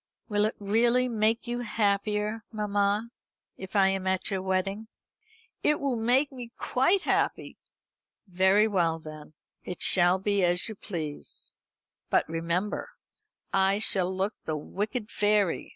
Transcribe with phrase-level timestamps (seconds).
[0.29, 3.11] "Will it really make you happier, mamma,
[3.55, 4.87] if I am at your wedding?"
[5.61, 7.59] "It will make me quite happy."
[8.25, 9.33] "Very well then;
[9.63, 11.51] it shall be as you please.
[12.09, 12.89] But, remember,
[13.53, 15.69] I shall look like the wicked fairy.